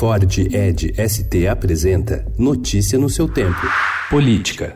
Ford 0.00 0.38
Ed 0.38 0.94
ST 0.96 1.46
apresenta 1.46 2.24
Notícia 2.38 2.98
no 2.98 3.10
seu 3.10 3.28
tempo. 3.28 3.60
Política. 4.08 4.74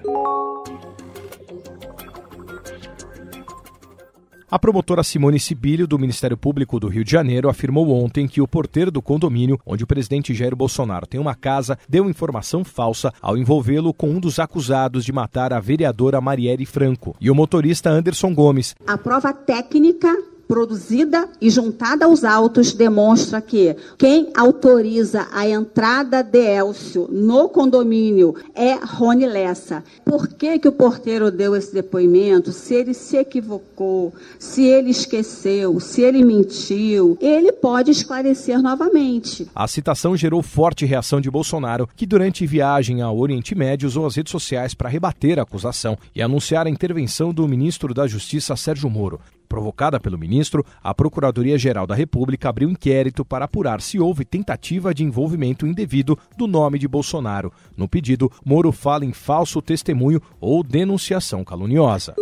A 4.50 4.58
promotora 4.58 5.02
Simone 5.02 5.40
Sibilho, 5.40 5.86
do 5.86 5.98
Ministério 5.98 6.36
Público 6.36 6.78
do 6.78 6.88
Rio 6.88 7.02
de 7.02 7.10
Janeiro, 7.10 7.48
afirmou 7.48 7.88
ontem 7.90 8.28
que 8.28 8.42
o 8.42 8.46
porteiro 8.46 8.90
do 8.90 9.00
condomínio, 9.00 9.58
onde 9.64 9.82
o 9.82 9.86
presidente 9.86 10.34
Jair 10.34 10.54
Bolsonaro 10.54 11.06
tem 11.06 11.18
uma 11.18 11.34
casa, 11.34 11.78
deu 11.88 12.06
informação 12.10 12.62
falsa 12.62 13.10
ao 13.22 13.38
envolvê-lo 13.38 13.94
com 13.94 14.10
um 14.10 14.20
dos 14.20 14.38
acusados 14.38 15.06
de 15.06 15.12
matar 15.12 15.54
a 15.54 15.58
vereadora 15.58 16.20
Marielle 16.20 16.66
Franco 16.66 17.16
e 17.18 17.30
o 17.30 17.34
motorista 17.34 17.88
Anderson 17.88 18.34
Gomes. 18.34 18.76
A 18.86 18.98
prova 18.98 19.32
técnica 19.32 20.33
produzida 20.46 21.28
e 21.40 21.50
juntada 21.50 22.04
aos 22.04 22.24
autos 22.24 22.72
demonstra 22.72 23.40
que 23.40 23.76
quem 23.98 24.30
autoriza 24.36 25.26
a 25.32 25.48
entrada 25.48 26.22
de 26.22 26.38
Elcio 26.38 27.08
no 27.10 27.48
condomínio 27.48 28.34
é 28.54 28.74
Rony 28.74 29.26
Lessa. 29.26 29.82
Por 30.04 30.28
que, 30.28 30.58
que 30.58 30.68
o 30.68 30.72
porteiro 30.72 31.30
deu 31.30 31.56
esse 31.56 31.72
depoimento? 31.72 32.52
Se 32.52 32.74
ele 32.74 32.94
se 32.94 33.16
equivocou, 33.16 34.12
se 34.38 34.62
ele 34.64 34.90
esqueceu, 34.90 35.80
se 35.80 36.02
ele 36.02 36.24
mentiu, 36.24 37.16
ele 37.20 37.52
pode 37.52 37.90
esclarecer 37.90 38.60
novamente. 38.60 39.48
A 39.54 39.66
citação 39.66 40.16
gerou 40.16 40.42
forte 40.42 40.84
reação 40.84 41.20
de 41.20 41.30
Bolsonaro, 41.30 41.88
que 41.96 42.06
durante 42.06 42.46
viagem 42.46 43.02
ao 43.02 43.18
Oriente 43.18 43.54
Médio 43.54 43.86
usou 43.86 44.06
as 44.06 44.16
redes 44.16 44.30
sociais 44.30 44.74
para 44.74 44.88
rebater 44.88 45.38
a 45.38 45.42
acusação 45.42 45.98
e 46.14 46.22
anunciar 46.22 46.66
a 46.66 46.70
intervenção 46.70 47.32
do 47.32 47.46
ministro 47.48 47.94
da 47.94 48.06
Justiça 48.06 48.56
Sérgio 48.56 48.90
Moro. 48.90 49.20
Provocada 49.54 50.00
pelo 50.00 50.18
ministro, 50.18 50.66
a 50.82 50.92
Procuradoria-Geral 50.92 51.86
da 51.86 51.94
República 51.94 52.48
abriu 52.48 52.68
inquérito 52.68 53.24
para 53.24 53.44
apurar 53.44 53.80
se 53.80 54.00
houve 54.00 54.24
tentativa 54.24 54.92
de 54.92 55.04
envolvimento 55.04 55.64
indevido 55.64 56.18
do 56.36 56.48
nome 56.48 56.76
de 56.76 56.88
Bolsonaro. 56.88 57.52
No 57.76 57.88
pedido, 57.88 58.28
Moro 58.44 58.72
fala 58.72 59.04
em 59.04 59.12
falso 59.12 59.62
testemunho 59.62 60.20
ou 60.40 60.64
denunciação 60.64 61.44
caluniosa. 61.44 62.16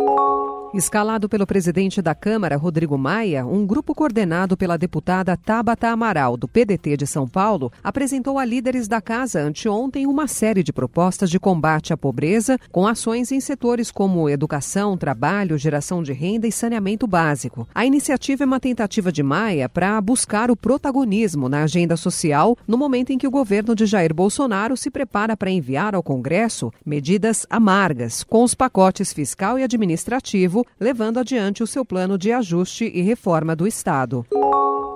Escalado 0.73 1.29
pelo 1.29 1.45
presidente 1.45 2.01
da 2.01 2.15
Câmara, 2.15 2.57
Rodrigo 2.57 2.97
Maia, 2.97 3.45
um 3.45 3.63
grupo 3.63 3.93
coordenado 3.93 4.57
pela 4.57 4.75
deputada 4.75 5.37
Tabata 5.37 5.89
Amaral, 5.89 6.35
do 6.35 6.47
PDT 6.47 6.97
de 6.97 7.05
São 7.05 7.27
Paulo, 7.27 7.71
apresentou 7.83 8.39
a 8.39 8.45
líderes 8.45 8.87
da 8.87 8.99
casa 8.99 9.39
anteontem 9.39 10.07
uma 10.07 10.27
série 10.27 10.63
de 10.63 10.73
propostas 10.73 11.29
de 11.29 11.39
combate 11.39 11.93
à 11.93 11.97
pobreza, 11.97 12.57
com 12.71 12.87
ações 12.87 13.31
em 13.31 13.39
setores 13.39 13.91
como 13.91 14.27
educação, 14.27 14.97
trabalho, 14.97 15.59
geração 15.59 16.01
de 16.01 16.11
renda 16.11 16.47
e 16.47 16.51
saneamento 16.51 17.05
básico. 17.05 17.67
A 17.75 17.85
iniciativa 17.85 18.43
é 18.43 18.47
uma 18.47 18.59
tentativa 18.59 19.11
de 19.11 19.21
Maia 19.21 19.69
para 19.69 20.01
buscar 20.01 20.49
o 20.49 20.57
protagonismo 20.57 21.47
na 21.47 21.61
agenda 21.61 21.95
social 21.95 22.57
no 22.67 22.79
momento 22.79 23.11
em 23.11 23.17
que 23.19 23.27
o 23.27 23.31
governo 23.31 23.75
de 23.75 23.85
Jair 23.85 24.11
Bolsonaro 24.11 24.75
se 24.75 24.89
prepara 24.89 25.37
para 25.37 25.51
enviar 25.51 25.93
ao 25.93 26.01
Congresso 26.01 26.73
medidas 26.83 27.45
amargas, 27.47 28.23
com 28.23 28.43
os 28.43 28.55
pacotes 28.55 29.13
fiscal 29.13 29.59
e 29.59 29.63
administrativo 29.63 30.62
levando 30.79 31.19
adiante 31.19 31.63
o 31.63 31.67
seu 31.67 31.85
plano 31.85 32.17
de 32.17 32.31
ajuste 32.31 32.91
e 32.93 33.01
reforma 33.01 33.55
do 33.55 33.67
Estado. 33.67 34.25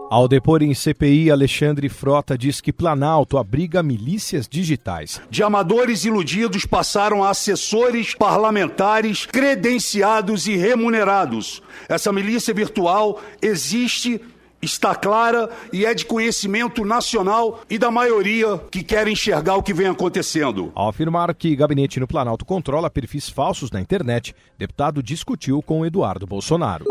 Ao 0.10 0.26
depor 0.26 0.64
em 0.64 0.74
CPI, 0.74 1.30
Alexandre 1.30 1.90
Frota 1.90 2.38
diz 2.38 2.62
que 2.62 2.72
Planalto 2.72 3.38
abriga 3.38 3.84
milícias 3.84 4.48
digitais. 4.48 5.22
De 5.30 5.44
amadores 5.44 6.06
iludidos 6.06 6.66
passaram 6.66 7.22
a 7.24 7.30
assessores 7.30 8.16
parlamentares 8.16 9.26
credenciados 9.26 10.48
e 10.48 10.56
remunerados. 10.56 11.62
Essa 11.90 12.14
milícia 12.14 12.54
virtual 12.54 13.22
existe 13.42 14.22
está 14.62 14.96
clara 14.96 15.50
e 15.72 15.86
é 15.86 15.94
de 15.94 16.06
conhecimento 16.06 16.84
nacional 16.84 17.62
e 17.70 17.78
da 17.78 17.92
maioria 17.92 18.60
que 18.72 18.84
quer 18.84 19.08
enxergar 19.08 19.56
o 19.56 19.64
que 19.64 19.74
vem 19.74 19.88
acontecendo. 19.88 20.72
Ao 20.76 20.90
afirmar 20.90 21.34
que 21.34 21.56
gabinete 21.56 22.00
no 22.00 22.08
Planalto 22.08 22.46
controla 22.46 22.90
perfis 22.90 23.30
falsos 23.30 23.72
na 23.72 23.82
internet, 23.82 24.36
deputado 24.58 25.04
discutiu 25.04 25.62
com 25.62 25.86
Eduardo 25.86 26.26
Bolsonaro. 26.26 26.86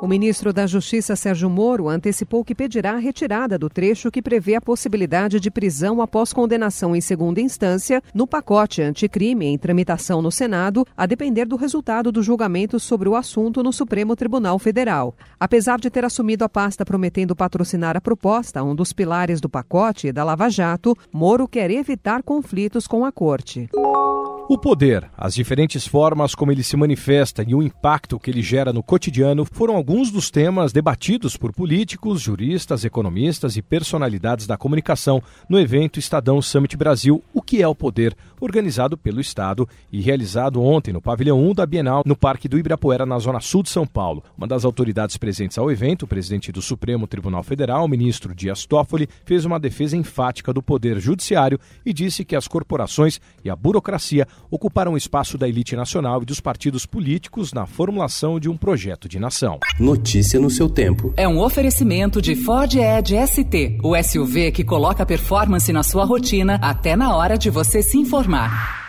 O 0.00 0.08
ministro 0.08 0.50
da 0.50 0.66
Justiça, 0.66 1.14
Sérgio 1.14 1.50
Moro, 1.50 1.86
antecipou 1.86 2.42
que 2.42 2.54
pedirá 2.54 2.92
a 2.92 2.98
retirada 2.98 3.58
do 3.58 3.68
trecho 3.68 4.10
que 4.10 4.22
prevê 4.22 4.54
a 4.54 4.60
possibilidade 4.60 5.38
de 5.38 5.50
prisão 5.50 6.00
após 6.00 6.32
condenação 6.32 6.96
em 6.96 7.02
segunda 7.02 7.38
instância 7.38 8.02
no 8.14 8.26
pacote 8.26 8.80
anticrime 8.80 9.44
em 9.44 9.58
tramitação 9.58 10.22
no 10.22 10.32
Senado, 10.32 10.86
a 10.96 11.04
depender 11.04 11.44
do 11.44 11.54
resultado 11.54 12.10
do 12.10 12.22
julgamento 12.22 12.80
sobre 12.80 13.10
o 13.10 13.14
assunto 13.14 13.62
no 13.62 13.74
Supremo 13.74 14.16
Tribunal 14.16 14.58
Federal. 14.58 15.14
Apesar 15.38 15.78
de 15.78 15.90
ter 15.90 16.02
assumido 16.02 16.44
a 16.44 16.48
pasta 16.48 16.82
prometendo 16.82 17.36
patrocinar 17.36 17.94
a 17.94 18.00
proposta, 18.00 18.64
um 18.64 18.74
dos 18.74 18.94
pilares 18.94 19.38
do 19.38 19.50
pacote 19.50 20.10
da 20.12 20.24
Lava 20.24 20.48
Jato, 20.48 20.96
Moro 21.12 21.46
quer 21.46 21.70
evitar 21.70 22.22
conflitos 22.22 22.86
com 22.86 23.04
a 23.04 23.12
corte. 23.12 23.68
O 24.52 24.58
poder, 24.58 25.08
as 25.16 25.32
diferentes 25.32 25.86
formas 25.86 26.34
como 26.34 26.50
ele 26.50 26.64
se 26.64 26.76
manifesta 26.76 27.44
e 27.46 27.54
o 27.54 27.62
impacto 27.62 28.18
que 28.18 28.28
ele 28.28 28.42
gera 28.42 28.72
no 28.72 28.82
cotidiano 28.82 29.44
foram 29.44 29.76
alguns 29.76 30.10
dos 30.10 30.28
temas 30.28 30.72
debatidos 30.72 31.36
por 31.36 31.52
políticos, 31.52 32.20
juristas, 32.20 32.84
economistas 32.84 33.56
e 33.56 33.62
personalidades 33.62 34.48
da 34.48 34.56
comunicação 34.56 35.22
no 35.48 35.56
evento 35.56 36.00
Estadão 36.00 36.42
Summit 36.42 36.76
Brasil 36.76 37.22
O 37.32 37.40
que 37.40 37.62
é 37.62 37.68
o 37.68 37.76
Poder, 37.76 38.16
organizado 38.40 38.98
pelo 38.98 39.20
Estado 39.20 39.68
e 39.92 40.00
realizado 40.00 40.60
ontem 40.60 40.92
no 40.92 41.00
pavilhão 41.00 41.40
1 41.48 41.54
da 41.54 41.64
Bienal, 41.64 42.02
no 42.04 42.16
Parque 42.16 42.48
do 42.48 42.58
Ibirapuera, 42.58 43.06
na 43.06 43.20
zona 43.20 43.38
sul 43.38 43.62
de 43.62 43.70
São 43.70 43.86
Paulo. 43.86 44.24
Uma 44.36 44.48
das 44.48 44.64
autoridades 44.64 45.16
presentes 45.16 45.58
ao 45.58 45.70
evento, 45.70 46.02
o 46.02 46.08
presidente 46.08 46.50
do 46.50 46.60
Supremo 46.60 47.06
Tribunal 47.06 47.44
Federal, 47.44 47.86
ministro 47.86 48.34
Dias 48.34 48.66
Toffoli, 48.66 49.08
fez 49.24 49.44
uma 49.44 49.60
defesa 49.60 49.96
enfática 49.96 50.52
do 50.52 50.60
poder 50.60 50.98
judiciário 50.98 51.60
e 51.86 51.92
disse 51.92 52.24
que 52.24 52.34
as 52.34 52.48
corporações 52.48 53.20
e 53.44 53.48
a 53.48 53.54
burocracia 53.54 54.26
ocuparam 54.50 54.92
o 54.92 54.96
espaço 54.96 55.36
da 55.36 55.48
elite 55.48 55.74
nacional 55.74 56.22
e 56.22 56.24
dos 56.24 56.40
partidos 56.40 56.86
políticos 56.86 57.52
na 57.52 57.66
formulação 57.66 58.38
de 58.38 58.48
um 58.48 58.56
projeto 58.56 59.08
de 59.08 59.18
nação. 59.18 59.58
Notícia 59.78 60.38
no 60.38 60.50
seu 60.50 60.68
tempo. 60.68 61.12
É 61.16 61.26
um 61.26 61.40
oferecimento 61.40 62.22
de 62.22 62.34
Ford 62.34 62.74
Edge 62.74 63.16
ST, 63.26 63.78
o 63.82 64.00
SUV 64.02 64.52
que 64.52 64.64
coloca 64.64 65.04
performance 65.04 65.72
na 65.72 65.82
sua 65.82 66.04
rotina 66.04 66.58
até 66.62 66.96
na 66.96 67.16
hora 67.16 67.36
de 67.36 67.50
você 67.50 67.82
se 67.82 67.98
informar. 67.98 68.79